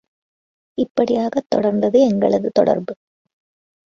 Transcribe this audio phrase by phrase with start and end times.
[0.77, 2.93] இப்படியாக தொடர்ந்தது எங்களது தொடர்பு.